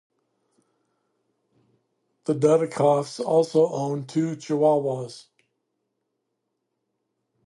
The 2.23 2.33
Dudikoffs 2.33 3.19
also 3.23 3.69
own 3.71 4.07
two 4.07 4.35
chihuahuas. 4.35 5.25